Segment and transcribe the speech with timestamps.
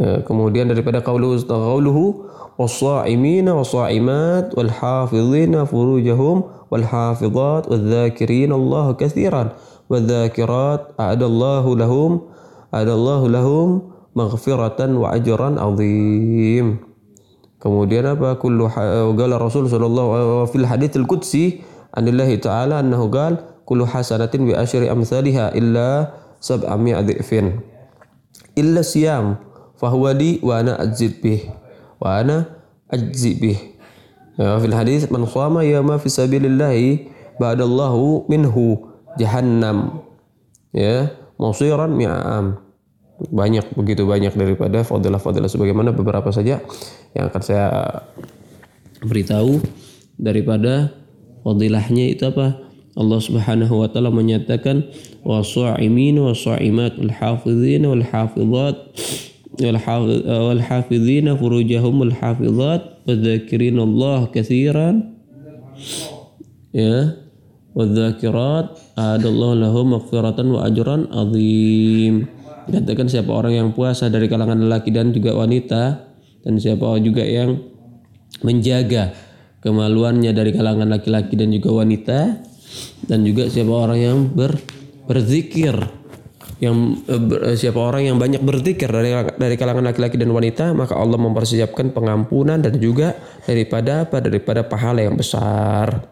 [0.00, 2.24] Kemudian daripada qauluhu qauluhu
[2.56, 9.52] was-sha'imina was-sha'imat wal hafizina furujahum wal hafizat wadh-dhakirin Allah katsiran
[9.92, 12.10] wadh-dhakirat a'adallahu lahum
[12.72, 13.68] a'adallahu lahum
[14.16, 16.80] maghfiratan wa ajran azim.
[17.60, 18.40] Kemudian apa?
[18.40, 18.72] Kullu
[19.20, 21.60] qala Rasul sallallahu fil hadits al-qudsi
[21.92, 23.36] anillahi ta'ala annahu qala
[23.68, 27.60] kullu hasanatin bi asyri amsalha illa sab'ami adhifin
[28.56, 29.38] illa siyam
[29.80, 31.48] fahuwa li wa ana ajzid bih.
[31.96, 32.44] Wa ana
[32.92, 33.58] ajzi bih.
[34.36, 37.08] Ya, fil hadis man qama yama fi sabilillahi
[37.40, 40.04] ba'dallahu minhu jahannam.
[40.76, 42.60] Ya musiran mi'am.
[43.20, 46.60] Banyak begitu banyak daripada fadilah-fadilah sebagaimana beberapa saja
[47.12, 47.68] yang akan saya
[49.04, 49.60] beritahu
[50.16, 50.88] daripada
[51.44, 52.56] fadilahnya itu apa?
[52.96, 54.88] Allah Subhanahu wa taala menyatakan
[55.20, 58.76] wasaimin wasaimat wal hafizin wal hafizat
[59.59, 64.89] والحافظين فروجهم والحافظات والذاكرين الله كثيرا
[66.75, 66.95] ya
[67.75, 68.67] والذاكرات
[68.99, 72.15] أعد الله لهم مغفرة وأجرا عظيم
[72.65, 76.01] katakan siapa orang yang puasa dari kalangan lelaki dan juga wanita
[76.41, 77.61] dan siapa juga yang
[78.41, 79.13] menjaga
[79.61, 82.19] kemaluannya dari kalangan laki-laki dan juga wanita
[83.05, 84.57] dan juga siapa orang yang ber,
[85.05, 85.77] berzikir
[86.60, 86.76] yang
[87.08, 91.96] uh, siapa orang yang banyak berzikir dari dari kalangan laki-laki dan wanita maka Allah mempersiapkan
[91.96, 93.16] pengampunan dan juga
[93.48, 96.04] daripada daripada pahala yang besar.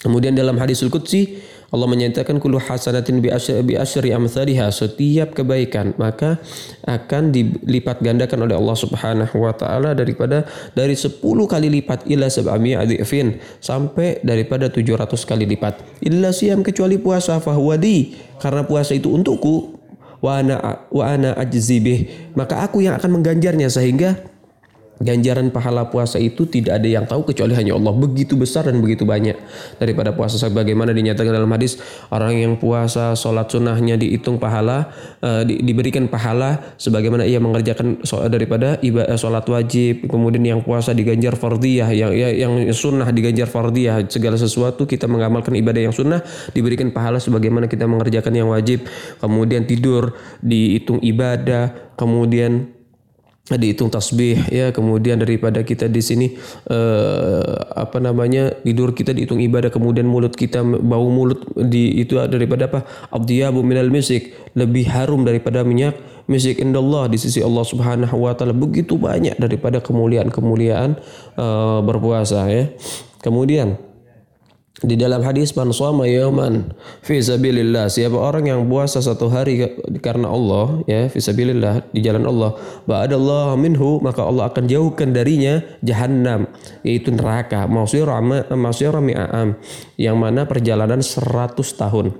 [0.00, 1.38] Kemudian dalam hadis qudsi
[1.70, 3.30] Allah menyatakan kullu hasanatin bi
[3.78, 6.42] asyri amsalihha setiap kebaikan maka
[6.82, 12.74] akan dilipat gandakan oleh Allah Subhanahu wa taala daripada dari 10 kali lipat ila sab'ami
[12.74, 15.78] adifin sampai daripada 700 kali lipat.
[16.02, 19.78] Illa siam kecuali puasa fahwadi karena puasa itu untukku
[20.20, 24.20] wa ana wa ana ajzibih maka aku yang akan mengganjarnya sehingga
[25.00, 27.96] ganjaran pahala puasa itu tidak ada yang tahu kecuali hanya Allah.
[27.96, 29.34] Begitu besar dan begitu banyak
[29.80, 30.36] daripada puasa.
[30.36, 31.80] Sebagaimana dinyatakan dalam hadis
[32.12, 34.92] orang yang puasa sholat sunnahnya dihitung pahala
[35.24, 40.04] uh, di, diberikan pahala sebagaimana ia mengerjakan so, daripada ibadah sholat wajib.
[40.04, 44.04] Kemudian yang puasa diganjar fardiyah yang ya, yang sunnah diganjar fardiyah.
[44.12, 46.20] Segala sesuatu kita mengamalkan ibadah yang sunnah
[46.52, 48.84] diberikan pahala sebagaimana kita mengerjakan yang wajib.
[49.16, 50.12] Kemudian tidur
[50.44, 51.88] dihitung ibadah.
[51.96, 52.79] Kemudian
[53.48, 54.70] dihitung tasbih ya.
[54.70, 56.26] Kemudian daripada kita di sini
[56.68, 62.70] eh, apa namanya tidur kita dihitung ibadah kemudian mulut kita bau mulut di itu daripada
[62.70, 62.84] apa?
[63.10, 64.36] Abdiyabu minal misik.
[64.54, 65.98] Lebih harum daripada minyak
[66.30, 66.60] misik.
[66.62, 68.54] Indallah di sisi Allah Subhanahu wa taala.
[68.54, 70.90] Begitu banyak daripada kemuliaan-kemuliaan
[71.38, 72.70] eh, berpuasa ya.
[73.20, 73.89] Kemudian
[74.80, 76.72] di dalam hadis man shoma yawman
[77.04, 77.92] fi sabilillah.
[77.92, 79.60] Siapa orang yang puasa satu hari
[80.00, 82.56] karena Allah ya fi sabilillah di jalan Allah
[82.88, 86.48] ba'adallahu minhu maka Allah akan jauhkan darinya jahannam
[86.80, 87.68] yaitu neraka.
[87.68, 88.16] Masyira
[88.56, 89.56] masyira mi'am
[90.00, 92.16] yang mana perjalanan 100 tahun.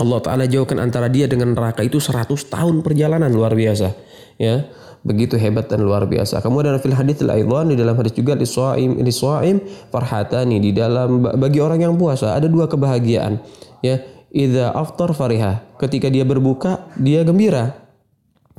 [0.00, 4.68] Allah taala jauhkan antara dia dengan neraka itu 100 tahun perjalanan luar biasa ya
[5.02, 6.38] begitu hebat dan luar biasa.
[6.40, 9.56] Kemudian fil hadits al di dalam hadis juga di shaim
[9.90, 13.42] farhatani di dalam bagi orang yang puasa ada dua kebahagiaan.
[13.82, 13.98] Ya,
[14.30, 15.74] idza aftar fariha.
[15.76, 17.82] Ketika dia berbuka, dia gembira.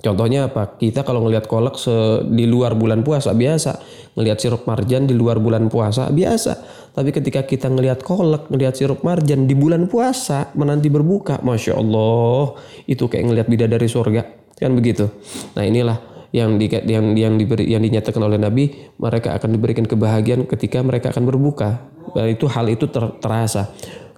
[0.04, 0.76] Contohnya apa?
[0.76, 1.80] Kita kalau ngelihat kolak
[2.28, 3.80] di luar bulan puasa biasa,
[4.20, 6.60] ngelihat sirup marjan di luar bulan puasa biasa.
[6.92, 12.60] Tapi ketika kita ngelihat kolak, ngelihat sirup marjan di bulan puasa menanti berbuka, masya Allah,
[12.84, 15.12] itu kayak ngelihat bidadari surga, kan begitu.
[15.54, 15.98] Nah inilah
[16.34, 21.12] yang di, yang yang diberi yang dinyatakan oleh Nabi mereka akan diberikan kebahagiaan ketika mereka
[21.12, 21.92] akan berbuka.
[22.16, 23.70] Dan itu hal itu ter, terasa.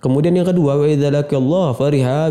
[0.06, 2.30] Kemudian yang kedua wa Allah fariha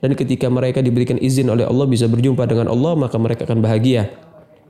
[0.00, 4.08] dan ketika mereka diberikan izin oleh Allah bisa berjumpa dengan Allah maka mereka akan bahagia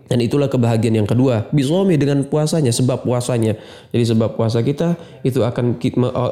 [0.06, 1.50] dan itulah kebahagiaan yang kedua.
[1.50, 3.58] Bisomi dengan puasanya, sebab puasanya.
[3.90, 4.94] Jadi sebab puasa kita
[5.26, 5.82] itu akan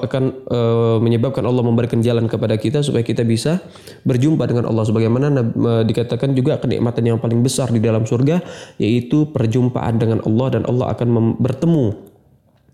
[0.07, 0.59] akan e,
[1.03, 3.59] menyebabkan Allah memberikan jalan kepada kita supaya kita bisa
[4.07, 4.87] berjumpa dengan Allah.
[4.87, 8.39] Sebagaimana e, dikatakan juga kenikmatan yang paling besar di dalam surga
[8.79, 12.15] yaitu perjumpaan dengan Allah dan Allah akan bertemu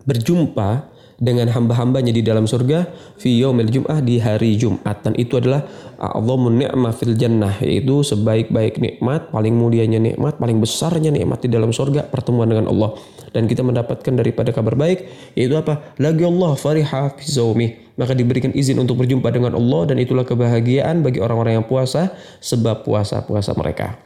[0.05, 2.89] berjumpa dengan hamba-hambanya di dalam surga
[3.21, 5.05] fi yaumil jum'ah di hari Jumat.
[5.05, 5.69] Dan itu adalah
[6.01, 11.77] a'dhamun ni'mah fil jannah yaitu sebaik-baik nikmat paling mulianya nikmat paling besarnya nikmat di dalam
[11.77, 12.97] surga pertemuan dengan Allah.
[13.37, 15.05] Dan kita mendapatkan daripada kabar baik
[15.37, 15.93] yaitu apa?
[16.01, 17.69] Lagi Allah fariha fi zaumi.
[18.01, 22.81] Maka diberikan izin untuk berjumpa dengan Allah dan itulah kebahagiaan bagi orang-orang yang puasa sebab
[22.81, 24.01] puasa-puasa mereka.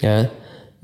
[0.00, 0.32] Ya.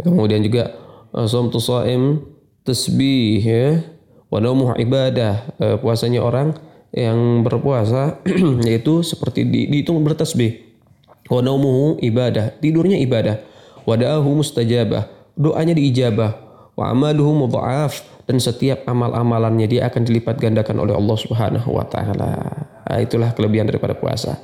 [0.05, 0.77] Kemudian juga
[1.25, 2.29] somtu saim
[2.61, 3.94] tasbih ya
[4.41, 6.59] wa ibadah e, puasanya orang
[6.91, 8.19] yang berpuasa
[8.69, 10.63] yaitu seperti di, dihitung bertasbih
[11.31, 11.41] wa
[12.03, 13.55] ibadah tidurnya ibadah
[13.85, 15.37] Wada'ahu mustajabah.
[15.37, 16.41] Doanya diijabah.
[16.75, 17.47] Wa amaluhu
[18.25, 22.35] dan setiap amal-amalannya dia akan dilipat gandakan oleh Allah Subhanahu wa taala.
[22.89, 24.41] Nah, itulah kelebihan daripada puasa.